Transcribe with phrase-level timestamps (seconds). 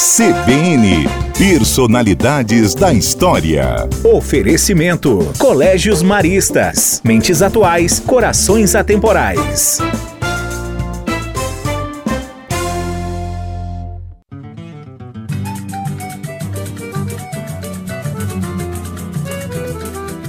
[0.00, 1.04] CBN
[1.36, 3.86] Personalidades da História.
[4.02, 7.02] Oferecimento: Colégios Maristas.
[7.04, 9.78] Mentes atuais, corações atemporais.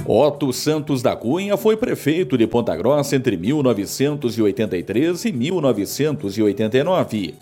[0.04, 7.36] Otto Santos da Cunha foi prefeito de Ponta Grossa entre 1983 e 1989.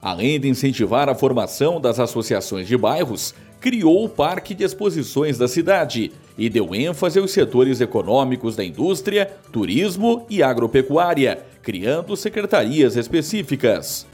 [0.00, 5.48] Além de incentivar a formação das associações de bairros, criou o Parque de Exposições da
[5.48, 14.06] cidade e deu ênfase aos setores econômicos da indústria, turismo e agropecuária, criando secretarias específicas.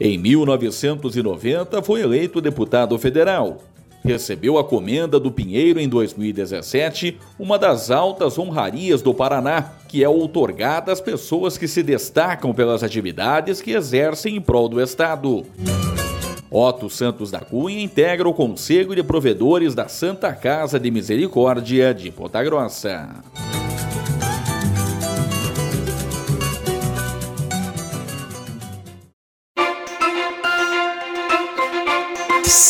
[0.00, 3.58] Em 1990, foi eleito deputado federal
[4.04, 10.08] recebeu a comenda do Pinheiro em 2017, uma das altas honrarias do Paraná, que é
[10.08, 15.44] outorgada às pessoas que se destacam pelas atividades que exercem em prol do Estado.
[16.50, 22.10] Otto Santos da Cunha integra o Conselho de Provedores da Santa Casa de Misericórdia de
[22.10, 23.08] Ponta Grossa.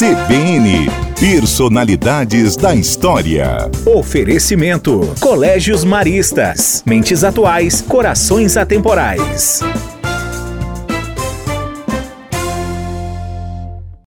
[0.01, 3.71] CBN Personalidades da História.
[3.85, 6.83] Oferecimento: Colégios Maristas.
[6.87, 9.61] Mentes atuais, corações atemporais.